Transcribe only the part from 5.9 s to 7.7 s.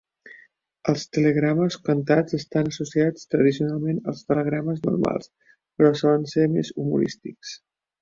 solen ser més humorístics.